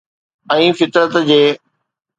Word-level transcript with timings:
۽ 0.53 0.69
فطرت 0.81 1.13
جي. 1.31 1.41